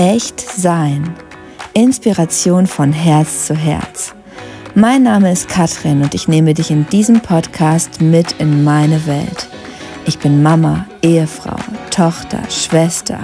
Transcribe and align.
Echt 0.00 0.40
sein. 0.40 1.12
Inspiration 1.74 2.68
von 2.68 2.92
Herz 2.92 3.46
zu 3.46 3.56
Herz. 3.56 4.14
Mein 4.76 5.02
Name 5.02 5.32
ist 5.32 5.48
Katrin 5.48 6.02
und 6.02 6.14
ich 6.14 6.28
nehme 6.28 6.54
dich 6.54 6.70
in 6.70 6.86
diesem 6.86 7.18
Podcast 7.18 8.00
mit 8.00 8.30
in 8.38 8.62
meine 8.62 9.04
Welt. 9.08 9.48
Ich 10.04 10.16
bin 10.20 10.40
Mama, 10.40 10.86
Ehefrau, 11.02 11.56
Tochter, 11.90 12.38
Schwester, 12.48 13.18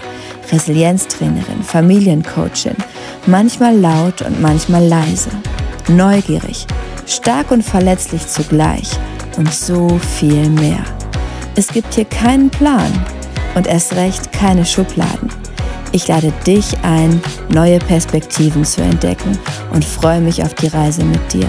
Resilienztrainerin, 0.51 1.63
Familiencoachin, 1.63 2.75
manchmal 3.27 3.79
laut 3.79 4.23
und 4.23 4.43
manchmal 4.43 4.85
leise, 4.85 5.31
neugierig, 5.87 6.67
stark 7.07 7.53
und 7.53 7.63
verletzlich 7.63 8.27
zugleich 8.27 8.91
und 9.37 9.55
so 9.55 10.01
viel 10.19 10.51
mehr. 10.51 10.83
Es 11.55 11.69
gibt 11.69 11.95
hier 11.95 12.07
keinen 12.07 12.51
Plan 12.51 12.93
und 13.55 13.69
erst 13.69 13.95
recht 13.95 14.33
keine 14.33 14.67
Schubladen. 14.67 15.44
Ich 15.95 16.09
lade 16.09 16.33
dich 16.45 16.77
ein, 16.83 17.23
neue 17.51 17.79
Perspektiven 17.79 18.65
zu 18.65 18.83
entdecken 18.83 19.39
und 19.73 19.85
freue 19.85 20.21
mich 20.21 20.43
auf 20.43 20.53
die 20.55 20.67
Reise 20.67 21.05
mit 21.05 21.33
dir. 21.33 21.49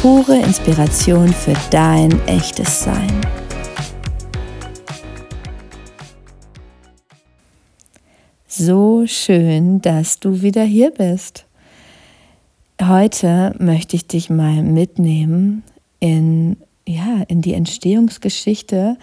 Pure 0.00 0.38
Inspiration 0.38 1.26
für 1.26 1.54
dein 1.72 2.24
echtes 2.28 2.84
Sein. 2.84 3.20
So 8.46 9.08
schön, 9.08 9.80
dass 9.80 10.20
du 10.20 10.40
wieder 10.40 10.62
hier 10.62 10.92
bist. 10.92 11.44
Heute 12.80 13.56
möchte 13.58 13.96
ich 13.96 14.06
dich 14.06 14.30
mal 14.30 14.62
mitnehmen 14.62 15.64
in, 15.98 16.58
ja, 16.86 17.24
in 17.26 17.42
die 17.42 17.54
Entstehungsgeschichte 17.54 18.96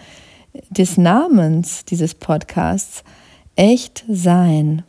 des 0.70 0.96
Namens 0.96 1.84
dieses 1.84 2.14
Podcasts 2.14 3.04
Echt 3.56 4.04
sein. 4.06 4.84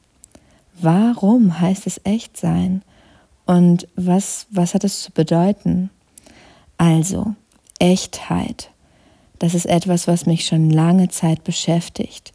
Warum 0.79 1.59
heißt 1.59 1.87
es 1.87 2.01
echt 2.03 2.37
sein? 2.37 2.83
Und 3.45 3.87
was, 3.95 4.45
was 4.51 4.73
hat 4.73 4.83
es 4.83 5.01
zu 5.01 5.11
bedeuten? 5.11 5.89
Also, 6.77 7.33
Echtheit. 7.79 8.69
Das 9.39 9.53
ist 9.53 9.65
etwas, 9.65 10.07
was 10.07 10.25
mich 10.25 10.45
schon 10.45 10.69
lange 10.69 11.07
Zeit 11.07 11.45
beschäftigt. 11.45 12.33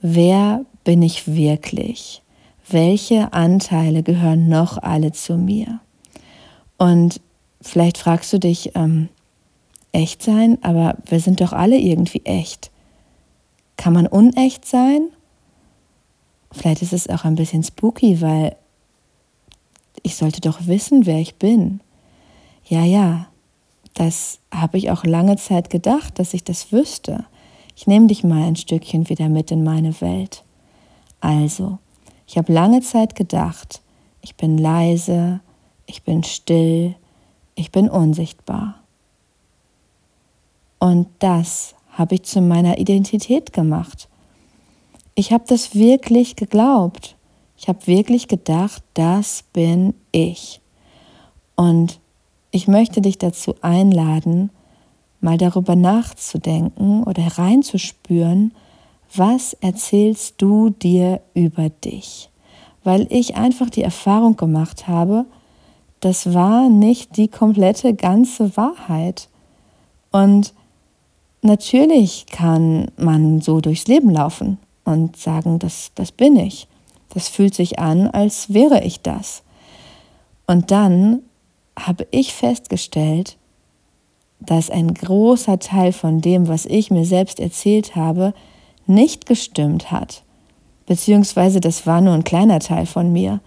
Wer 0.00 0.64
bin 0.84 1.02
ich 1.02 1.26
wirklich? 1.26 2.22
Welche 2.68 3.32
Anteile 3.32 4.04
gehören 4.04 4.48
noch 4.48 4.78
alle 4.78 5.10
zu 5.10 5.36
mir? 5.36 5.80
Und 6.78 7.20
vielleicht 7.60 7.98
fragst 7.98 8.32
du 8.32 8.38
dich, 8.38 8.76
ähm, 8.76 9.08
echt 9.92 10.22
sein, 10.22 10.58
aber 10.62 10.96
wir 11.06 11.18
sind 11.18 11.40
doch 11.40 11.52
alle 11.52 11.76
irgendwie 11.76 12.24
echt. 12.24 12.70
Kann 13.76 13.92
man 13.92 14.06
unecht 14.06 14.64
sein? 14.64 15.08
Vielleicht 16.52 16.82
ist 16.82 16.92
es 16.92 17.08
auch 17.08 17.24
ein 17.24 17.36
bisschen 17.36 17.62
spooky, 17.62 18.20
weil 18.20 18.56
ich 20.02 20.16
sollte 20.16 20.40
doch 20.40 20.66
wissen, 20.66 21.06
wer 21.06 21.18
ich 21.18 21.36
bin. 21.36 21.80
Ja, 22.64 22.84
ja, 22.84 23.28
das 23.94 24.38
habe 24.52 24.78
ich 24.78 24.90
auch 24.90 25.04
lange 25.04 25.36
Zeit 25.36 25.70
gedacht, 25.70 26.18
dass 26.18 26.34
ich 26.34 26.44
das 26.44 26.72
wüsste. 26.72 27.26
Ich 27.76 27.86
nehme 27.86 28.06
dich 28.06 28.24
mal 28.24 28.46
ein 28.46 28.56
Stückchen 28.56 29.08
wieder 29.08 29.28
mit 29.28 29.50
in 29.50 29.64
meine 29.64 30.00
Welt. 30.00 30.44
Also, 31.20 31.78
ich 32.26 32.38
habe 32.38 32.52
lange 32.52 32.80
Zeit 32.80 33.14
gedacht, 33.14 33.82
ich 34.22 34.36
bin 34.36 34.58
leise, 34.58 35.40
ich 35.86 36.02
bin 36.02 36.22
still, 36.22 36.94
ich 37.54 37.72
bin 37.72 37.88
unsichtbar. 37.88 38.76
Und 40.78 41.08
das 41.18 41.74
habe 41.90 42.14
ich 42.14 42.22
zu 42.22 42.40
meiner 42.40 42.78
Identität 42.78 43.52
gemacht. 43.52 44.08
Ich 45.14 45.32
habe 45.32 45.44
das 45.46 45.74
wirklich 45.74 46.36
geglaubt. 46.36 47.16
Ich 47.56 47.68
habe 47.68 47.86
wirklich 47.86 48.28
gedacht, 48.28 48.82
das 48.94 49.44
bin 49.52 49.94
ich. 50.12 50.60
Und 51.56 52.00
ich 52.52 52.68
möchte 52.68 53.02
dich 53.02 53.18
dazu 53.18 53.54
einladen, 53.60 54.50
mal 55.20 55.36
darüber 55.36 55.76
nachzudenken 55.76 57.02
oder 57.02 57.26
reinzuspüren, 57.26 58.54
was 59.14 59.52
erzählst 59.54 60.36
du 60.38 60.70
dir 60.70 61.20
über 61.34 61.68
dich? 61.68 62.30
Weil 62.82 63.06
ich 63.10 63.36
einfach 63.36 63.68
die 63.68 63.82
Erfahrung 63.82 64.36
gemacht 64.36 64.88
habe, 64.88 65.26
das 65.98 66.32
war 66.32 66.70
nicht 66.70 67.18
die 67.18 67.28
komplette 67.28 67.92
ganze 67.92 68.56
Wahrheit. 68.56 69.28
Und 70.12 70.54
natürlich 71.42 72.24
kann 72.26 72.90
man 72.96 73.42
so 73.42 73.60
durchs 73.60 73.86
Leben 73.86 74.10
laufen 74.10 74.56
und 74.90 75.16
sagen, 75.16 75.58
das, 75.58 75.92
das 75.94 76.12
bin 76.12 76.36
ich. 76.36 76.66
Das 77.12 77.28
fühlt 77.28 77.54
sich 77.54 77.78
an, 77.78 78.08
als 78.08 78.52
wäre 78.52 78.82
ich 78.82 79.00
das. 79.00 79.42
Und 80.46 80.70
dann 80.70 81.20
habe 81.78 82.06
ich 82.10 82.34
festgestellt, 82.34 83.36
dass 84.40 84.70
ein 84.70 84.94
großer 84.94 85.58
Teil 85.58 85.92
von 85.92 86.20
dem, 86.20 86.48
was 86.48 86.66
ich 86.66 86.90
mir 86.90 87.04
selbst 87.04 87.40
erzählt 87.40 87.94
habe, 87.94 88.34
nicht 88.86 89.26
gestimmt 89.26 89.90
hat. 89.90 90.22
Beziehungsweise 90.86 91.60
das 91.60 91.86
war 91.86 92.00
nur 92.00 92.14
ein 92.14 92.24
kleiner 92.24 92.58
Teil 92.58 92.86
von 92.86 93.12
mir. 93.12 93.40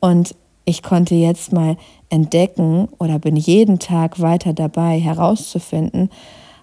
Und 0.00 0.34
ich 0.64 0.82
konnte 0.82 1.14
jetzt 1.14 1.52
mal 1.52 1.76
entdecken 2.08 2.88
oder 2.98 3.18
bin 3.18 3.36
jeden 3.36 3.78
Tag 3.78 4.20
weiter 4.20 4.52
dabei 4.52 4.98
herauszufinden, 4.98 6.10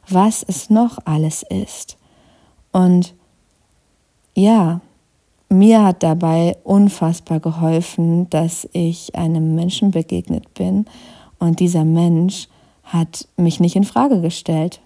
was 0.08 0.44
es 0.44 0.70
noch 0.70 0.98
alles 1.06 1.44
ist. 1.44 1.98
Und 2.72 3.14
ja, 4.36 4.82
mir 5.50 5.84
hat 5.84 6.04
dabei 6.04 6.58
unfassbar 6.64 7.40
geholfen, 7.40 8.30
dass 8.30 8.68
ich 8.74 9.16
einem 9.16 9.56
Menschen 9.56 9.92
begegnet 9.92 10.54
bin 10.54 10.86
und 11.40 11.60
dieser 11.60 11.86
Mensch 11.86 12.48
hat 12.84 13.28
mich 13.38 13.60
nicht 13.60 13.76
in 13.76 13.84
Frage 13.84 14.22
gestellt. 14.22 14.82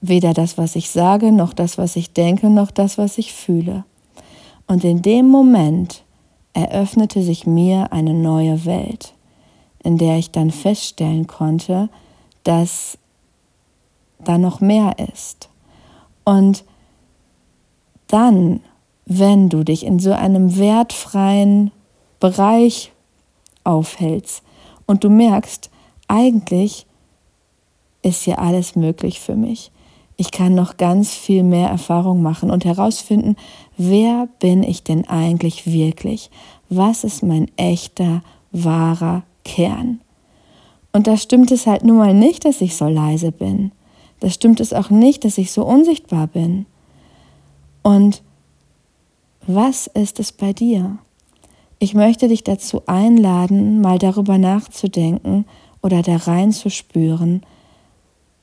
Weder 0.00 0.34
das, 0.34 0.58
was 0.58 0.76
ich 0.76 0.90
sage, 0.90 1.32
noch 1.32 1.52
das, 1.52 1.78
was 1.78 1.96
ich 1.96 2.12
denke, 2.12 2.50
noch 2.50 2.70
das, 2.70 2.98
was 2.98 3.18
ich 3.18 3.32
fühle. 3.32 3.84
Und 4.66 4.84
in 4.84 5.02
dem 5.02 5.28
Moment 5.28 6.04
eröffnete 6.52 7.22
sich 7.22 7.46
mir 7.46 7.92
eine 7.92 8.14
neue 8.14 8.64
Welt, 8.64 9.14
in 9.82 9.98
der 9.98 10.18
ich 10.18 10.30
dann 10.30 10.50
feststellen 10.50 11.26
konnte, 11.26 11.88
dass 12.44 12.98
da 14.18 14.38
noch 14.38 14.60
mehr 14.60 14.96
ist. 15.12 15.48
Und 16.24 16.64
dann, 18.06 18.60
wenn 19.04 19.48
du 19.48 19.64
dich 19.64 19.84
in 19.84 19.98
so 19.98 20.12
einem 20.12 20.56
wertfreien 20.56 21.70
Bereich 22.20 22.92
aufhältst 23.64 24.42
und 24.86 25.04
du 25.04 25.10
merkst, 25.10 25.70
eigentlich 26.08 26.86
ist 28.02 28.22
hier 28.22 28.38
alles 28.38 28.76
möglich 28.76 29.20
für 29.20 29.36
mich. 29.36 29.70
Ich 30.16 30.30
kann 30.30 30.54
noch 30.54 30.76
ganz 30.76 31.12
viel 31.12 31.42
mehr 31.42 31.68
Erfahrung 31.68 32.22
machen 32.22 32.50
und 32.50 32.64
herausfinden, 32.64 33.36
wer 33.76 34.28
bin 34.38 34.62
ich 34.62 34.82
denn 34.82 35.06
eigentlich 35.08 35.66
wirklich? 35.66 36.30
Was 36.70 37.04
ist 37.04 37.22
mein 37.22 37.50
echter, 37.56 38.22
wahrer 38.50 39.24
Kern? 39.44 40.00
Und 40.92 41.06
da 41.06 41.18
stimmt 41.18 41.50
es 41.50 41.66
halt 41.66 41.84
nun 41.84 41.98
mal 41.98 42.14
nicht, 42.14 42.46
dass 42.46 42.62
ich 42.62 42.76
so 42.76 42.86
leise 42.86 43.30
bin. 43.30 43.72
Da 44.20 44.30
stimmt 44.30 44.60
es 44.60 44.72
auch 44.72 44.88
nicht, 44.88 45.24
dass 45.26 45.36
ich 45.36 45.52
so 45.52 45.66
unsichtbar 45.66 46.26
bin. 46.26 46.64
Und 47.86 48.20
was 49.46 49.86
ist 49.86 50.18
es 50.18 50.32
bei 50.32 50.52
dir? 50.52 50.98
Ich 51.78 51.94
möchte 51.94 52.26
dich 52.26 52.42
dazu 52.42 52.82
einladen, 52.86 53.80
mal 53.80 54.00
darüber 54.00 54.38
nachzudenken 54.38 55.44
oder 55.82 56.02
da 56.02 56.16
reinzuspüren, 56.16 57.42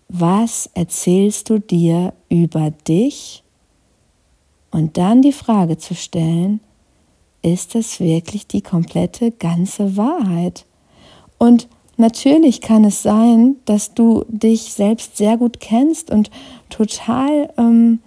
was 0.07 0.69
erzählst 0.75 1.49
du 1.49 1.59
dir 1.59 2.13
über 2.29 2.71
dich? 2.71 3.43
Und 4.71 4.97
dann 4.97 5.21
die 5.21 5.33
Frage 5.33 5.77
zu 5.77 5.93
stellen, 5.93 6.61
ist 7.41 7.75
es 7.75 7.99
wirklich 7.99 8.47
die 8.47 8.61
komplette 8.61 9.31
ganze 9.31 9.97
Wahrheit? 9.97 10.65
Und 11.37 11.67
natürlich 11.97 12.61
kann 12.61 12.85
es 12.85 13.03
sein, 13.03 13.57
dass 13.65 13.93
du 13.93 14.23
dich 14.29 14.71
selbst 14.71 15.17
sehr 15.17 15.35
gut 15.35 15.59
kennst 15.59 16.11
und 16.11 16.31
total 16.69 17.51
ähm, 17.57 17.99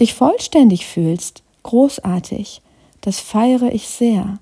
dich 0.00 0.14
vollständig 0.14 0.86
fühlst, 0.86 1.42
großartig. 1.62 2.62
Das 3.00 3.20
feiere 3.20 3.72
ich 3.72 3.88
sehr. 3.88 4.38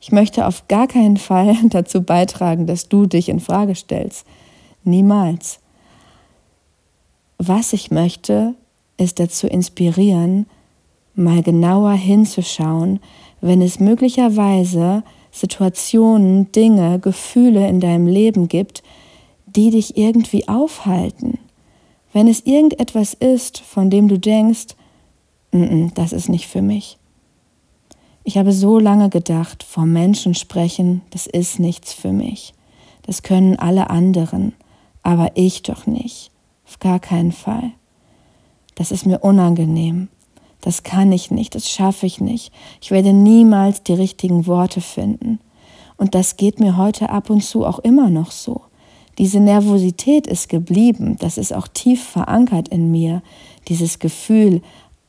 Ich 0.00 0.12
möchte 0.12 0.46
auf 0.46 0.68
gar 0.68 0.86
keinen 0.86 1.16
Fall 1.16 1.56
dazu 1.70 2.02
beitragen, 2.02 2.66
dass 2.66 2.88
du 2.88 3.06
dich 3.06 3.28
in 3.28 3.40
Frage 3.40 3.74
stellst. 3.74 4.26
Niemals. 4.84 5.58
Was 7.38 7.72
ich 7.72 7.90
möchte, 7.90 8.54
ist 8.96 9.18
dazu 9.18 9.46
inspirieren, 9.46 10.46
mal 11.14 11.42
genauer 11.42 11.92
hinzuschauen, 11.92 13.00
wenn 13.40 13.60
es 13.60 13.80
möglicherweise 13.80 15.02
Situationen, 15.32 16.50
Dinge, 16.52 16.98
Gefühle 16.98 17.68
in 17.68 17.80
deinem 17.80 18.06
Leben 18.06 18.48
gibt, 18.48 18.82
die 19.46 19.70
dich 19.70 19.96
irgendwie 19.96 20.48
aufhalten. 20.48 21.38
Wenn 22.16 22.28
es 22.28 22.46
irgendetwas 22.46 23.12
ist, 23.12 23.58
von 23.58 23.90
dem 23.90 24.08
du 24.08 24.18
denkst, 24.18 24.68
N 25.50 25.68
-n, 25.68 25.94
das 25.94 26.14
ist 26.14 26.30
nicht 26.30 26.46
für 26.46 26.62
mich, 26.62 26.96
Ich 28.24 28.38
habe 28.38 28.52
so 28.52 28.78
lange 28.78 29.10
gedacht, 29.10 29.62
vor 29.62 29.84
Menschen 29.84 30.32
sprechen, 30.32 31.02
das 31.10 31.26
ist 31.26 31.60
nichts 31.60 31.92
für 31.92 32.12
mich. 32.12 32.54
Das 33.02 33.22
können 33.22 33.56
alle 33.56 33.90
anderen, 33.90 34.54
aber 35.02 35.32
ich 35.34 35.60
doch 35.60 35.86
nicht. 35.86 36.30
Auf 36.66 36.78
gar 36.78 37.00
keinen 37.00 37.32
Fall. 37.32 37.72
Das 38.76 38.92
ist 38.92 39.04
mir 39.04 39.18
unangenehm. 39.18 40.08
Das 40.62 40.82
kann 40.82 41.12
ich 41.12 41.30
nicht, 41.30 41.54
das 41.54 41.68
schaffe 41.68 42.06
ich 42.06 42.18
nicht. 42.18 42.50
Ich 42.80 42.92
werde 42.92 43.12
niemals 43.12 43.82
die 43.82 43.92
richtigen 43.92 44.46
Worte 44.46 44.80
finden. 44.80 45.38
Und 45.98 46.14
das 46.14 46.38
geht 46.38 46.60
mir 46.60 46.78
heute 46.78 47.10
ab 47.10 47.28
und 47.28 47.44
zu 47.44 47.66
auch 47.66 47.80
immer 47.80 48.08
noch 48.08 48.30
so. 48.30 48.62
Diese 49.18 49.40
Nervosität 49.40 50.26
ist 50.26 50.48
geblieben, 50.48 51.16
das 51.18 51.38
ist 51.38 51.54
auch 51.54 51.68
tief 51.68 52.04
verankert 52.04 52.68
in 52.68 52.90
mir, 52.90 53.22
dieses 53.68 53.98
Gefühl, 53.98 54.60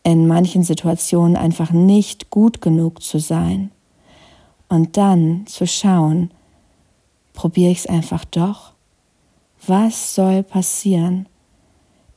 in 0.03 0.27
manchen 0.27 0.63
Situationen 0.63 1.35
einfach 1.35 1.71
nicht 1.71 2.29
gut 2.29 2.61
genug 2.61 3.03
zu 3.03 3.19
sein. 3.19 3.71
Und 4.69 4.95
dann 4.95 5.45
zu 5.47 5.67
schauen, 5.67 6.31
probiere 7.33 7.71
ich 7.71 7.79
es 7.79 7.87
einfach 7.87 8.23
doch? 8.23 8.71
Was 9.65 10.15
soll 10.15 10.43
passieren? 10.43 11.27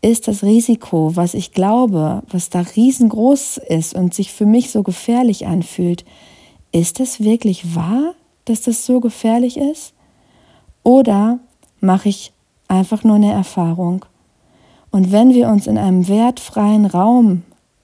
Ist 0.03 0.29
das 0.29 0.45
Risiko, 0.45 1.17
was 1.17 1.35
ich 1.35 1.53
glaube, 1.53 2.23
was 2.29 2.49
da 2.49 2.61
riesengroß 2.61 3.59
ist 3.69 3.95
und 3.95 4.15
sich 4.15 4.33
für 4.33 4.47
mich 4.47 4.71
so 4.71 4.83
gefährlich 4.83 5.47
anfühlt, 5.47 6.05
ist 6.73 7.01
es 7.01 7.21
wirklich 7.21 7.75
wahr, 7.75 8.15
dass 8.45 8.63
das 8.63 8.87
so 8.87 9.01
gefährlich 9.01 9.57
ist? 9.57 9.93
Oder 10.85 11.41
mache 11.81 12.09
ich 12.09 12.33
einfach 12.69 13.05
nur 13.05 13.17
eine 13.17 13.33
Erfahrung. 13.33 14.05
Und 14.91 15.13
wenn 15.13 15.35
wir 15.35 15.49
uns 15.49 15.67
in 15.67 15.79
einem 15.79 16.09
wertfreien 16.09 16.87
Raum 16.87 17.43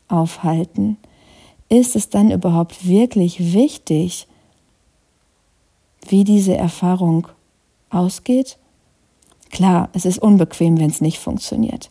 aufhalten, 0.09 0.97
ist 1.69 1.97
es 1.97 2.09
dann 2.09 2.31
überhaupt 2.31 2.87
wirklich 2.87 3.53
wichtig, 3.53 4.29
wie 6.09 6.25
diese 6.25 6.57
Erfahrung 6.57 7.29
ausgeht? 7.91 8.59
Klar, 9.51 9.89
es 9.93 10.05
ist 10.05 10.19
unbequem, 10.19 10.79
wenn 10.79 10.91
es 10.91 11.01
nicht 11.01 11.19
funktioniert. 11.19 11.91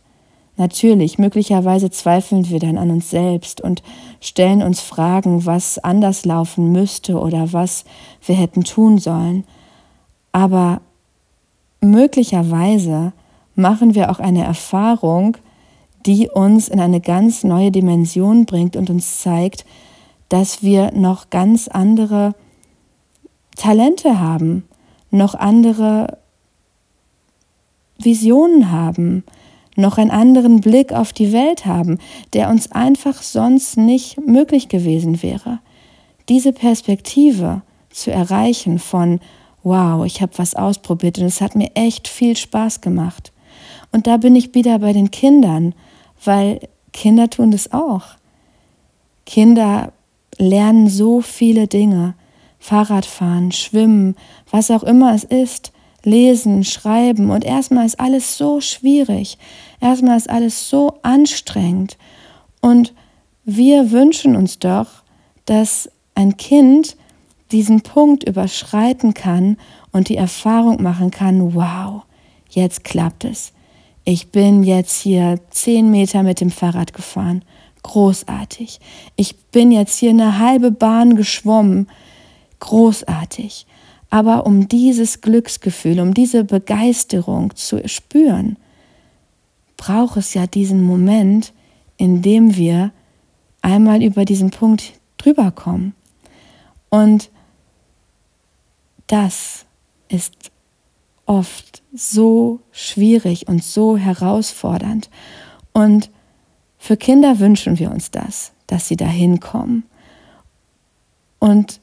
Natürlich, 0.58 1.18
möglicherweise 1.18 1.90
zweifeln 1.90 2.50
wir 2.50 2.60
dann 2.60 2.78
an 2.78 2.90
uns 2.90 3.10
selbst 3.10 3.60
und 3.60 3.84
stellen 4.22 4.62
uns 4.62 4.80
Fragen, 4.80 5.46
was 5.46 5.80
anders 5.80 6.24
laufen 6.24 6.72
müsste 6.72 7.20
oder 7.20 7.52
was 7.52 7.84
wir 8.26 8.36
hätten 8.36 8.64
tun 8.64 8.98
sollen. 8.98 9.44
Aber 10.32 10.82
möglicherweise 11.92 13.14
machen 13.56 13.96
wir 13.96 14.12
auch 14.12 14.20
eine 14.20 14.44
Erfahrung, 14.44 15.38
die 16.06 16.30
uns 16.30 16.68
in 16.68 16.80
eine 16.80 17.02
ganz 17.02 17.44
neue 17.44 17.72
Dimension 17.72 18.46
bringt 18.46 18.76
und 18.76 18.90
uns 18.90 19.22
zeigt, 19.22 19.66
dass 20.30 20.62
wir 20.62 20.92
noch 20.92 21.30
ganz 21.30 21.68
andere 21.68 22.36
Talente 23.56 24.20
haben, 24.20 24.68
noch 25.10 25.36
andere 25.36 26.18
Visionen 27.98 28.72
haben, 28.72 29.24
noch 29.76 29.98
einen 29.98 30.12
anderen 30.12 30.62
Blick 30.62 30.94
auf 30.94 31.14
die 31.14 31.32
Welt 31.32 31.66
haben, 31.66 32.00
der 32.34 32.50
uns 32.50 32.72
einfach 32.72 33.22
sonst 33.22 33.78
nicht 33.78 34.20
möglich 34.26 34.70
gewesen 34.70 35.22
wäre. 35.22 35.60
Diese 36.30 36.54
Perspektive 36.54 37.62
zu 37.90 38.12
erreichen 38.12 38.80
von 38.80 39.20
wow, 39.66 40.06
ich 40.06 40.22
habe 40.22 40.38
was 40.38 40.56
ausprobiert 40.56 41.18
und 41.18 41.26
es 41.26 41.42
hat 41.42 41.56
mir 41.56 41.72
echt 41.74 42.08
viel 42.08 42.38
Spaß 42.38 42.82
gemacht. 42.82 43.34
Und 43.92 44.08
da 44.08 44.18
bin 44.18 44.36
ich 44.36 44.54
wieder 44.54 44.80
bei 44.80 44.94
den 44.94 45.10
Kindern, 45.10 45.74
weil 46.24 46.60
Kinder 46.94 47.30
tun 47.30 47.52
das 47.52 47.74
auch. 47.74 48.04
Kinder 49.26 49.92
lernen 50.38 50.88
so 50.88 51.22
viele 51.22 51.68
Dinge. 51.68 52.14
Fahrradfahren, 52.60 53.52
schwimmen, 53.52 54.16
was 54.50 54.72
auch 54.72 54.84
immer 54.84 55.14
es 55.14 55.24
ist, 55.24 55.72
lesen, 56.04 56.64
schreiben. 56.64 57.32
Und 57.32 57.44
erstmal 57.44 57.86
ist 57.86 58.00
alles 58.00 58.38
so 58.38 58.62
schwierig. 58.62 59.38
Erstmal 59.82 60.18
ist 60.18 60.30
alles 60.30 60.70
so 60.70 61.00
anstrengend. 61.02 61.98
Und 62.62 62.94
wir 63.44 63.92
wünschen 63.92 64.36
uns 64.36 64.60
doch, 64.60 64.88
dass 65.46 65.90
ein 66.14 66.38
Kind 66.38 66.98
diesen 67.52 67.82
Punkt 67.82 68.28
überschreiten 68.28 69.14
kann 69.14 69.58
und 69.92 70.10
die 70.10 70.18
Erfahrung 70.18 70.82
machen 70.82 71.12
kann, 71.12 71.54
wow, 71.54 72.04
jetzt 72.50 72.84
klappt 72.84 73.26
es. 73.26 73.54
Ich 74.04 74.32
bin 74.32 74.64
jetzt 74.64 75.02
hier 75.02 75.40
zehn 75.50 75.90
Meter 75.90 76.24
mit 76.24 76.42
dem 76.42 76.52
Fahrrad 76.52 76.94
gefahren. 76.94 77.44
Großartig. 77.84 78.80
Ich 79.16 79.38
bin 79.52 79.72
jetzt 79.72 79.98
hier 79.98 80.12
eine 80.12 80.40
halbe 80.40 80.72
Bahn 80.72 81.16
geschwommen. 81.16 81.88
Großartig. 82.60 83.66
Aber 84.10 84.46
um 84.46 84.68
dieses 84.68 85.22
Glücksgefühl, 85.22 86.00
um 86.00 86.14
diese 86.14 86.44
Begeisterung 86.44 87.56
zu 87.56 87.88
spüren, 87.88 88.58
braucht 89.78 90.18
es 90.18 90.34
ja 90.34 90.48
diesen 90.48 90.84
Moment, 90.84 91.54
in 91.98 92.22
dem 92.22 92.56
wir 92.56 92.92
einmal 93.62 94.04
über 94.04 94.26
diesen 94.26 94.52
Punkt 94.52 94.94
drüber 95.18 95.52
kommen. 95.52 95.96
Und 96.90 97.30
das 99.08 99.66
ist 100.08 100.52
oft 101.26 101.82
so 101.94 102.60
schwierig 102.72 103.48
und 103.48 103.64
so 103.64 103.98
herausfordernd. 103.98 105.10
Und 105.74 106.10
für 106.78 106.98
Kinder 106.98 107.40
wünschen 107.40 107.80
wir 107.80 107.92
uns 107.92 108.12
das, 108.12 108.52
dass 108.68 108.88
sie 108.88 108.96
dahin 108.96 109.40
kommen. 109.40 109.84
Und 111.40 111.82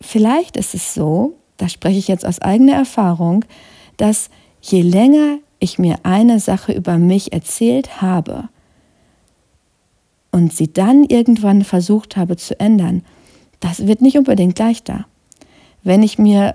vielleicht 0.00 0.56
ist 0.56 0.74
es 0.74 0.94
so, 0.94 1.34
da 1.56 1.68
spreche 1.68 1.98
ich 1.98 2.08
jetzt 2.08 2.26
aus 2.26 2.40
eigener 2.40 2.74
Erfahrung, 2.74 3.44
dass 3.96 4.30
je 4.60 4.82
länger 4.82 5.38
ich 5.58 5.78
mir 5.78 5.96
eine 6.02 6.40
Sache 6.40 6.72
über 6.72 6.98
mich 6.98 7.32
erzählt 7.32 8.02
habe 8.02 8.48
und 10.32 10.52
sie 10.52 10.72
dann 10.72 11.04
irgendwann 11.04 11.62
versucht 11.62 12.16
habe 12.16 12.36
zu 12.36 12.58
ändern, 12.58 13.04
das 13.60 13.86
wird 13.86 14.02
nicht 14.02 14.18
unbedingt 14.18 14.56
gleich 14.56 14.82
da. 14.82 15.06
Wenn 15.82 16.02
ich 16.02 16.18
mir 16.18 16.54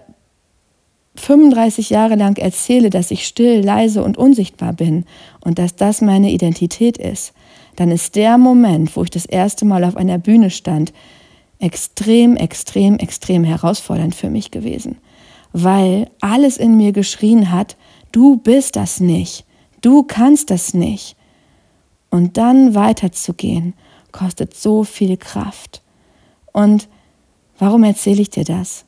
35 1.15 1.89
Jahre 1.89 2.15
lang 2.15 2.38
erzähle, 2.38 2.89
dass 2.89 3.12
ich 3.12 3.25
still, 3.25 3.62
leise 3.62 4.03
und 4.03 4.18
unsichtbar 4.18 4.74
bin 4.74 5.05
und 5.41 5.60
dass 5.60 5.75
das 5.75 6.01
meine 6.01 6.31
Identität 6.31 6.98
ist, 6.98 7.34
dann 7.75 7.91
ist 7.91 8.15
der 8.15 8.38
Moment, 8.38 8.96
wo 8.96 9.03
ich 9.03 9.10
das 9.10 9.25
erste 9.25 9.65
Mal 9.65 9.84
auf 9.84 9.98
einer 9.98 10.17
Bühne 10.17 10.50
stand, 10.50 10.93
extrem, 11.60 12.36
extrem, 12.36 12.98
extrem 12.98 13.43
herausfordernd 13.43 14.15
für 14.15 14.29
mich 14.29 14.51
gewesen, 14.51 14.98
weil 15.53 16.10
alles 16.22 16.57
in 16.57 16.77
mir 16.77 16.91
geschrien 16.91 17.51
hat, 17.51 17.77
du 18.12 18.38
bist 18.38 18.75
das 18.75 19.00
nicht, 19.00 19.46
du 19.81 20.03
kannst 20.03 20.50
das 20.50 20.74
nicht. 20.74 21.15
Und 22.10 22.38
dann 22.38 22.74
weiterzugehen, 22.74 23.74
kostet 24.12 24.55
so 24.55 24.84
viel 24.84 25.17
Kraft. 25.17 25.81
Und 26.53 26.88
warum 27.60 27.84
erzähle 27.84 28.22
ich 28.22 28.29
dir 28.29 28.46
das? 28.46 28.87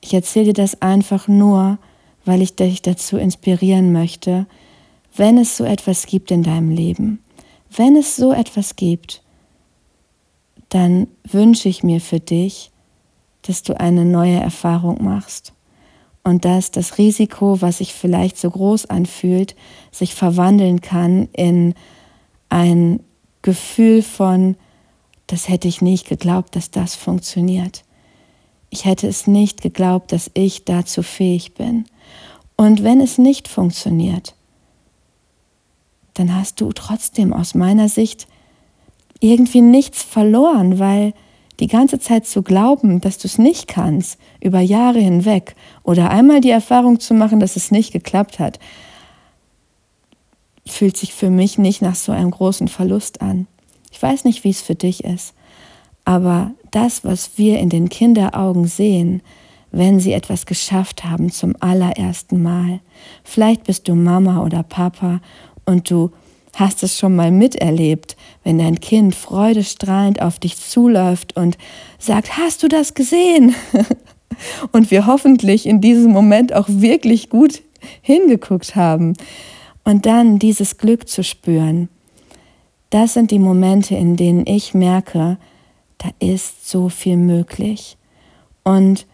Ich 0.00 0.14
erzähle 0.14 0.46
dir 0.46 0.54
das 0.54 0.80
einfach 0.82 1.28
nur, 1.28 1.78
weil 2.24 2.42
ich 2.42 2.56
dich 2.56 2.82
dazu 2.82 3.16
inspirieren 3.16 3.92
möchte, 3.92 4.46
wenn 5.16 5.38
es 5.38 5.56
so 5.56 5.64
etwas 5.64 6.06
gibt 6.06 6.30
in 6.30 6.42
deinem 6.42 6.70
Leben, 6.70 7.20
wenn 7.74 7.96
es 7.96 8.16
so 8.16 8.32
etwas 8.32 8.76
gibt, 8.76 9.22
dann 10.68 11.08
wünsche 11.24 11.68
ich 11.68 11.82
mir 11.82 12.00
für 12.00 12.20
dich, 12.20 12.70
dass 13.42 13.62
du 13.62 13.78
eine 13.78 14.04
neue 14.04 14.38
Erfahrung 14.38 15.02
machst 15.02 15.52
und 16.22 16.44
dass 16.44 16.70
das 16.70 16.98
Risiko, 16.98 17.60
was 17.62 17.78
sich 17.78 17.94
vielleicht 17.94 18.36
so 18.36 18.50
groß 18.50 18.86
anfühlt, 18.86 19.56
sich 19.90 20.14
verwandeln 20.14 20.80
kann 20.80 21.28
in 21.32 21.74
ein 22.50 23.00
Gefühl 23.42 24.02
von, 24.02 24.56
das 25.26 25.48
hätte 25.48 25.68
ich 25.68 25.80
nicht 25.80 26.06
geglaubt, 26.06 26.56
dass 26.56 26.70
das 26.70 26.94
funktioniert. 26.94 27.84
Ich 28.70 28.84
hätte 28.84 29.08
es 29.08 29.26
nicht 29.26 29.62
geglaubt, 29.62 30.12
dass 30.12 30.30
ich 30.34 30.64
dazu 30.64 31.02
fähig 31.02 31.54
bin. 31.54 31.86
Und 32.56 32.82
wenn 32.82 33.00
es 33.00 33.18
nicht 33.18 33.48
funktioniert, 33.48 34.34
dann 36.14 36.34
hast 36.34 36.60
du 36.60 36.72
trotzdem 36.72 37.32
aus 37.32 37.54
meiner 37.54 37.88
Sicht 37.88 38.26
irgendwie 39.20 39.60
nichts 39.60 40.02
verloren, 40.02 40.78
weil 40.78 41.14
die 41.60 41.66
ganze 41.66 41.98
Zeit 41.98 42.26
zu 42.26 42.42
glauben, 42.42 43.00
dass 43.00 43.18
du 43.18 43.26
es 43.26 43.38
nicht 43.38 43.66
kannst, 43.66 44.18
über 44.40 44.60
Jahre 44.60 45.00
hinweg, 45.00 45.56
oder 45.82 46.10
einmal 46.10 46.40
die 46.40 46.50
Erfahrung 46.50 47.00
zu 47.00 47.14
machen, 47.14 47.40
dass 47.40 47.56
es 47.56 47.70
nicht 47.70 47.92
geklappt 47.92 48.38
hat, 48.38 48.58
fühlt 50.66 50.96
sich 50.96 51.14
für 51.14 51.30
mich 51.30 51.58
nicht 51.58 51.82
nach 51.82 51.94
so 51.94 52.12
einem 52.12 52.30
großen 52.30 52.68
Verlust 52.68 53.22
an. 53.22 53.46
Ich 53.90 54.00
weiß 54.00 54.24
nicht, 54.24 54.44
wie 54.44 54.50
es 54.50 54.60
für 54.60 54.74
dich 54.74 55.02
ist, 55.04 55.34
aber 56.04 56.52
das, 56.70 57.04
was 57.04 57.32
wir 57.36 57.58
in 57.58 57.68
den 57.68 57.88
Kinderaugen 57.88 58.66
sehen, 58.66 59.22
wenn 59.70 60.00
sie 60.00 60.12
etwas 60.12 60.46
geschafft 60.46 61.04
haben 61.04 61.30
zum 61.30 61.54
allerersten 61.60 62.42
Mal. 62.42 62.80
Vielleicht 63.24 63.64
bist 63.64 63.88
du 63.88 63.94
Mama 63.94 64.42
oder 64.42 64.62
Papa 64.62 65.20
und 65.64 65.90
du 65.90 66.10
hast 66.54 66.82
es 66.82 66.98
schon 66.98 67.14
mal 67.14 67.30
miterlebt, 67.30 68.16
wenn 68.44 68.58
dein 68.58 68.80
Kind 68.80 69.14
freudestrahlend 69.14 70.20
auf 70.22 70.38
dich 70.38 70.56
zuläuft 70.56 71.36
und 71.36 71.56
sagt, 71.98 72.36
hast 72.36 72.62
du 72.62 72.68
das 72.68 72.94
gesehen? 72.94 73.54
und 74.72 74.90
wir 74.90 75.06
hoffentlich 75.06 75.66
in 75.66 75.80
diesem 75.80 76.12
Moment 76.12 76.52
auch 76.52 76.66
wirklich 76.68 77.28
gut 77.28 77.62
hingeguckt 78.02 78.74
haben. 78.74 79.14
Und 79.84 80.06
dann 80.06 80.38
dieses 80.38 80.78
Glück 80.78 81.08
zu 81.08 81.22
spüren. 81.22 81.88
Das 82.90 83.14
sind 83.14 83.30
die 83.30 83.38
Momente, 83.38 83.94
in 83.94 84.16
denen 84.16 84.46
ich 84.46 84.74
merke, 84.74 85.38
da 85.98 86.10
ist 86.20 86.68
so 86.68 86.88
viel 86.88 87.16
möglich. 87.16 87.96
Und 88.64 89.06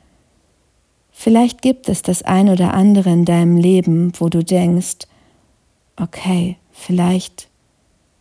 vielleicht 1.10 1.62
gibt 1.62 1.88
es 1.88 2.02
das 2.02 2.22
ein 2.22 2.48
oder 2.48 2.74
andere 2.74 3.10
in 3.10 3.24
deinem 3.24 3.56
Leben, 3.56 4.12
wo 4.18 4.28
du 4.28 4.44
denkst, 4.44 5.06
okay, 5.96 6.56
vielleicht, 6.72 7.48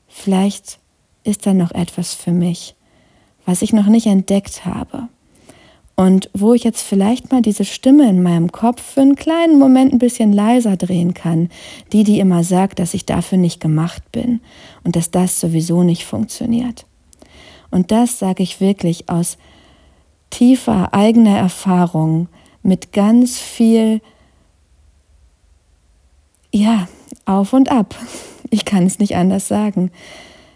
vielleicht 0.08 0.79
ist 1.24 1.46
da 1.46 1.53
noch 1.53 1.72
etwas 1.72 2.13
für 2.13 2.32
mich, 2.32 2.75
was 3.46 3.62
ich 3.62 3.74
noch 3.74 3.88
nicht 3.88 4.08
entdeckt 4.08 4.65
habe. 4.65 5.10
Und 5.96 6.29
wo 6.34 6.53
ich 6.53 6.63
jetzt 6.63 6.82
vielleicht 6.82 7.32
mal 7.32 7.43
diese 7.43 7.65
Stimme 7.65 8.10
in 8.10 8.24
meinem 8.24 8.51
Kopf 8.51 8.82
für 8.82 9.01
einen 9.01 9.15
kleinen 9.15 9.60
Moment 9.60 9.93
ein 9.93 10.00
bisschen 10.00 10.34
leiser 10.34 10.75
drehen 10.75 11.13
kann, 11.13 11.50
die, 11.91 12.03
die 12.03 12.20
immer 12.20 12.43
sagt, 12.43 12.79
dass 12.79 12.96
ich 12.96 13.05
dafür 13.05 13.38
nicht 13.38 13.60
gemacht 13.60 14.12
bin 14.12 14.41
und 14.84 14.96
dass 14.96 15.12
das 15.12 15.39
sowieso 15.39 15.84
nicht 15.84 16.05
funktioniert. 16.05 16.86
Und 17.74 17.89
das 17.89 18.20
sage 18.20 18.44
ich 18.44 18.62
wirklich 18.62 19.10
aus 19.10 19.39
tiefer 20.30 20.94
eigener 20.94 21.39
Erfahrung 21.39 22.27
mit 22.62 22.92
ganz 22.92 23.39
viel, 23.39 24.00
ja, 26.51 26.88
auf 27.25 27.51
und 27.51 27.72
ab. 27.72 27.96
Ich 28.51 28.65
kann 28.65 28.86
es 28.86 29.00
nicht 29.00 29.15
anders 29.15 29.48
sagen. 29.48 29.89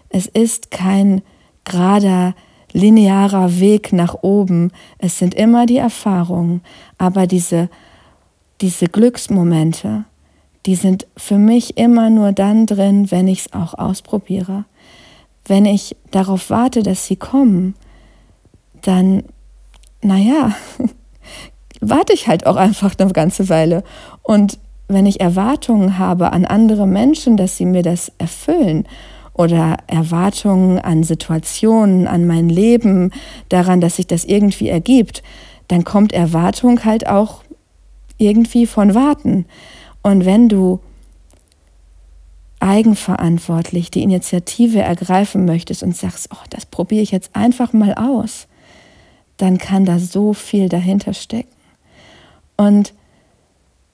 Es 0.09 0.27
ist 0.27 0.69
kein 0.69 1.23
gerader, 1.63 2.35
linearer 2.71 3.59
Weg 3.59 3.93
nach 3.93 4.21
oben. 4.21 4.71
Es 4.99 5.17
sind 5.17 5.33
immer 5.33 5.65
die 5.65 5.77
Erfahrungen, 5.77 6.61
aber 6.99 7.25
diese, 7.25 7.67
diese 8.61 8.85
Glücksmomente, 8.85 10.05
die 10.67 10.75
sind 10.75 11.07
für 11.17 11.39
mich 11.39 11.77
immer 11.79 12.11
nur 12.11 12.31
dann 12.31 12.67
drin, 12.67 13.09
wenn 13.09 13.27
ich 13.27 13.39
es 13.39 13.53
auch 13.53 13.73
ausprobiere. 13.73 14.65
Wenn 15.47 15.65
ich 15.65 15.95
darauf 16.11 16.49
warte, 16.49 16.83
dass 16.83 17.07
sie 17.07 17.15
kommen, 17.15 17.75
dann, 18.81 19.23
naja, 20.01 20.55
warte 21.81 22.13
ich 22.13 22.27
halt 22.27 22.45
auch 22.45 22.55
einfach 22.55 22.95
eine 22.97 23.11
ganze 23.11 23.49
Weile. 23.49 23.83
Und 24.23 24.59
wenn 24.87 25.05
ich 25.05 25.19
Erwartungen 25.19 25.97
habe 25.97 26.31
an 26.31 26.45
andere 26.45 26.87
Menschen, 26.87 27.37
dass 27.37 27.57
sie 27.57 27.65
mir 27.65 27.83
das 27.83 28.11
erfüllen 28.17 28.85
oder 29.33 29.77
Erwartungen 29.87 30.79
an 30.79 31.03
Situationen, 31.03 32.07
an 32.07 32.25
mein 32.25 32.49
Leben, 32.49 33.11
daran, 33.49 33.81
dass 33.81 33.97
sich 33.97 34.07
das 34.07 34.25
irgendwie 34.25 34.69
ergibt, 34.69 35.23
dann 35.67 35.83
kommt 35.83 36.13
Erwartung 36.13 36.83
halt 36.85 37.07
auch 37.07 37.43
irgendwie 38.17 38.65
von 38.65 38.95
Warten. 38.95 39.45
Und 40.01 40.25
wenn 40.25 40.49
du 40.49 40.79
eigenverantwortlich 42.59 43.91
die 43.91 44.03
Initiative 44.03 44.79
ergreifen 44.79 45.45
möchtest 45.45 45.83
und 45.83 45.95
sagst, 45.95 46.29
oh, 46.33 46.45
das 46.49 46.65
probiere 46.65 47.03
ich 47.03 47.11
jetzt 47.11 47.35
einfach 47.35 47.73
mal 47.73 47.93
aus, 47.93 48.47
dann 49.37 49.57
kann 49.57 49.85
da 49.85 49.99
so 49.99 50.33
viel 50.33 50.69
dahinter 50.69 51.13
stecken. 51.13 51.55
Und 52.55 52.93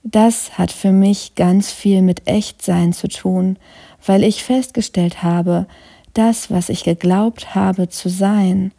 das 0.03 0.57
hat 0.57 0.71
für 0.71 0.91
mich 0.91 1.35
ganz 1.35 1.71
viel 1.71 2.01
mit 2.01 2.27
Echtsein 2.27 2.93
zu 2.93 3.07
tun, 3.07 3.57
weil 4.05 4.23
ich 4.23 4.43
festgestellt 4.43 5.23
habe, 5.23 5.65
das, 6.13 6.51
was 6.51 6.69
ich 6.69 6.83
geglaubt 6.83 7.55
habe 7.55 7.89
zu 7.89 8.09
sein, 8.09 8.71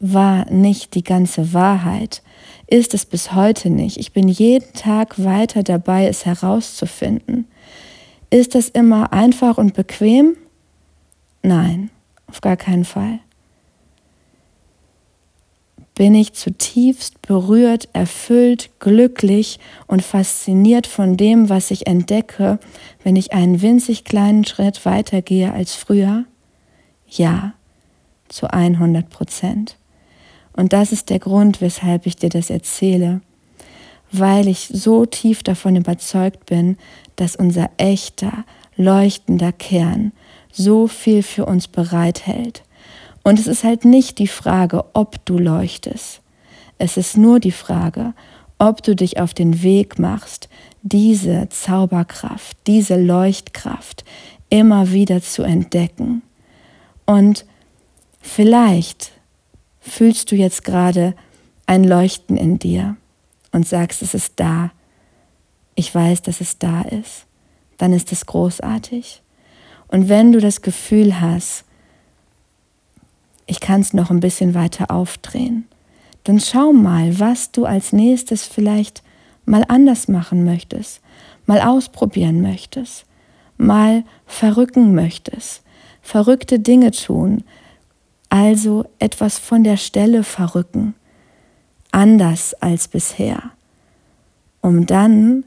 war 0.00 0.50
nicht 0.50 0.94
die 0.94 1.02
ganze 1.02 1.52
Wahrheit, 1.52 2.22
ist 2.66 2.94
es 2.94 3.04
bis 3.04 3.32
heute 3.34 3.70
nicht. 3.70 3.96
Ich 3.96 4.12
bin 4.12 4.28
jeden 4.28 4.72
Tag 4.74 5.22
weiter 5.22 5.62
dabei, 5.62 6.06
es 6.06 6.24
herauszufinden. 6.24 7.46
Ist 8.30 8.54
das 8.54 8.68
immer 8.68 9.12
einfach 9.12 9.58
und 9.58 9.74
bequem? 9.74 10.36
Nein, 11.42 11.90
auf 12.26 12.40
gar 12.40 12.56
keinen 12.56 12.84
Fall 12.84 13.20
bin 15.98 16.14
ich 16.14 16.32
zutiefst 16.32 17.20
berührt, 17.22 17.88
erfüllt, 17.92 18.70
glücklich 18.78 19.58
und 19.88 20.00
fasziniert 20.00 20.86
von 20.86 21.16
dem, 21.16 21.48
was 21.48 21.72
ich 21.72 21.88
entdecke, 21.88 22.60
wenn 23.02 23.16
ich 23.16 23.32
einen 23.32 23.62
winzig 23.62 24.04
kleinen 24.04 24.44
Schritt 24.44 24.86
weitergehe 24.86 25.52
als 25.52 25.74
früher? 25.74 26.24
Ja, 27.08 27.54
zu 28.28 28.46
100 28.48 29.10
Prozent. 29.10 29.76
Und 30.52 30.72
das 30.72 30.92
ist 30.92 31.10
der 31.10 31.18
Grund, 31.18 31.60
weshalb 31.60 32.06
ich 32.06 32.14
dir 32.14 32.28
das 32.28 32.48
erzähle, 32.48 33.20
weil 34.10 34.48
ich 34.48 34.70
so 34.72 35.06
tief 35.06 35.42
davon 35.42 35.76
überzeugt 35.76 36.46
bin, 36.46 36.76
dass 37.16 37.36
unser 37.36 37.70
echter, 37.76 38.44
leuchtender 38.76 39.52
Kern 39.52 40.12
so 40.52 40.86
viel 40.86 41.22
für 41.22 41.46
uns 41.46 41.68
bereithält 41.68 42.62
und 43.28 43.38
es 43.38 43.46
ist 43.46 43.62
halt 43.62 43.84
nicht 43.84 44.18
die 44.18 44.26
Frage, 44.26 44.86
ob 44.94 45.22
du 45.26 45.36
leuchtest. 45.36 46.22
Es 46.78 46.96
ist 46.96 47.18
nur 47.18 47.40
die 47.40 47.52
Frage, 47.52 48.14
ob 48.58 48.82
du 48.82 48.96
dich 48.96 49.20
auf 49.20 49.34
den 49.34 49.62
Weg 49.62 49.98
machst, 49.98 50.48
diese 50.80 51.46
Zauberkraft, 51.50 52.56
diese 52.66 52.96
Leuchtkraft 52.96 54.06
immer 54.48 54.92
wieder 54.92 55.20
zu 55.20 55.42
entdecken. 55.42 56.22
Und 57.04 57.44
vielleicht 58.22 59.12
fühlst 59.78 60.32
du 60.32 60.34
jetzt 60.34 60.64
gerade 60.64 61.14
ein 61.66 61.84
Leuchten 61.84 62.38
in 62.38 62.58
dir 62.58 62.96
und 63.52 63.66
sagst, 63.66 64.02
es 64.02 64.14
ist 64.14 64.34
da. 64.36 64.70
Ich 65.74 65.94
weiß, 65.94 66.22
dass 66.22 66.40
es 66.40 66.58
da 66.58 66.82
ist. 66.82 67.26
Dann 67.76 67.92
ist 67.92 68.12
es 68.12 68.26
großartig. 68.26 69.22
Und 69.88 70.08
wenn 70.08 70.32
du 70.32 70.40
das 70.40 70.62
Gefühl 70.62 71.20
hast, 71.20 71.64
ich 73.46 73.60
kann 73.60 73.80
es 73.80 73.94
noch 73.94 74.10
ein 74.10 74.20
bisschen 74.20 74.54
weiter 74.54 74.90
aufdrehen. 74.90 75.66
Dann 76.24 76.40
schau 76.40 76.72
mal, 76.72 77.18
was 77.18 77.52
du 77.52 77.64
als 77.64 77.92
nächstes 77.92 78.46
vielleicht 78.46 79.02
mal 79.46 79.64
anders 79.68 80.08
machen 80.08 80.44
möchtest, 80.44 81.00
mal 81.46 81.62
ausprobieren 81.62 82.42
möchtest, 82.42 83.06
mal 83.56 84.04
verrücken 84.26 84.94
möchtest, 84.94 85.62
verrückte 86.02 86.60
Dinge 86.60 86.90
tun, 86.90 87.44
also 88.28 88.84
etwas 88.98 89.38
von 89.38 89.64
der 89.64 89.78
Stelle 89.78 90.22
verrücken, 90.22 90.94
anders 91.92 92.54
als 92.54 92.88
bisher, 92.88 93.50
um 94.60 94.86
dann 94.86 95.44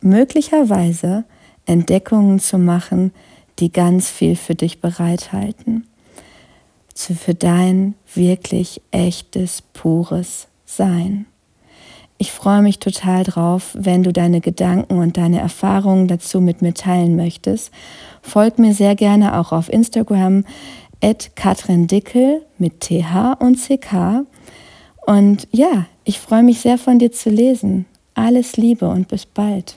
möglicherweise 0.00 1.24
Entdeckungen 1.66 2.38
zu 2.40 2.58
machen, 2.58 3.12
die 3.58 3.72
ganz 3.72 4.10
viel 4.10 4.36
für 4.36 4.54
dich 4.54 4.80
bereithalten 4.80 5.86
für 6.94 7.34
dein 7.34 7.94
wirklich 8.14 8.80
echtes, 8.90 9.62
pures 9.62 10.48
Sein. 10.64 11.26
Ich 12.16 12.32
freue 12.32 12.62
mich 12.62 12.78
total 12.78 13.24
drauf, 13.24 13.76
wenn 13.78 14.02
du 14.02 14.12
deine 14.12 14.40
Gedanken 14.40 14.98
und 14.98 15.16
deine 15.16 15.40
Erfahrungen 15.40 16.08
dazu 16.08 16.40
mit 16.40 16.62
mir 16.62 16.72
teilen 16.72 17.16
möchtest. 17.16 17.70
Folg 18.22 18.58
mir 18.58 18.72
sehr 18.72 18.94
gerne 18.94 19.38
auch 19.38 19.52
auf 19.52 19.70
Instagram 19.70 20.44
at 21.02 21.34
Katrin 21.34 21.86
Dickel 21.86 22.42
mit 22.56 22.80
TH 22.80 23.34
und 23.40 23.56
CK. 23.56 24.24
Und 25.06 25.48
ja, 25.52 25.86
ich 26.04 26.18
freue 26.18 26.42
mich 26.42 26.60
sehr 26.60 26.78
von 26.78 26.98
dir 26.98 27.12
zu 27.12 27.30
lesen. 27.30 27.86
Alles 28.14 28.56
Liebe 28.56 28.88
und 28.88 29.08
bis 29.08 29.26
bald. 29.26 29.76